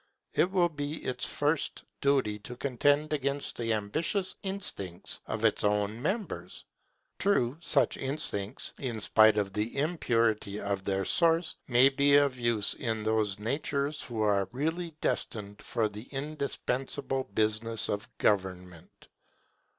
[0.33, 6.01] It will be its first duty to contend against the ambitious instincts of its own
[6.01, 6.65] members.
[7.19, 12.73] True, such instincts, in spite of the impurity of their source, may be of use
[12.73, 19.07] in those natures who are really destined for the indispensable business of government.